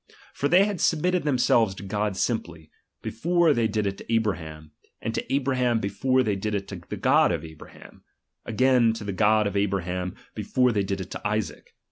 [0.33, 2.71] For they had submit ted themselves to God simply,
[3.03, 6.97] before they did it to Abraham, and to Abraham before they did it to the
[6.97, 8.03] God of Abraham:
[8.43, 11.75] again, to the God of Abra ham, before they did it to Isaac.